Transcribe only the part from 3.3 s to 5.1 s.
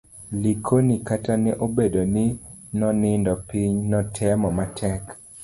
piny, notemo matek